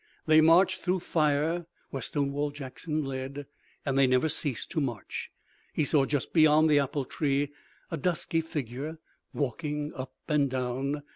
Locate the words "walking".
9.31-9.93